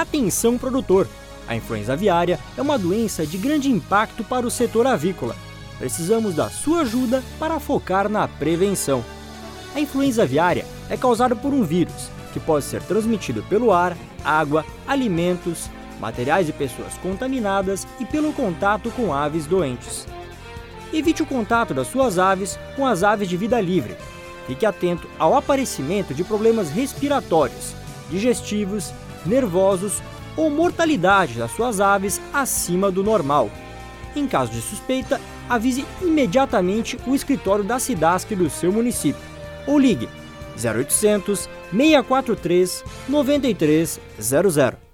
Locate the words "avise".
35.48-35.84